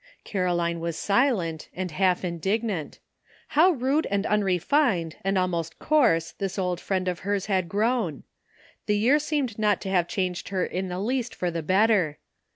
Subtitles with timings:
[0.23, 2.95] Caroline was silent, and half indignant.
[2.95, 3.51] AT LAST.
[3.51, 8.23] 873 How rude and unrefined and almost coarse this old friend of hers had grown!
[8.87, 12.17] The year seemed not to have changed her in the least for the better.